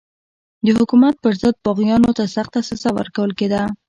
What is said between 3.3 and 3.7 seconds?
کېده.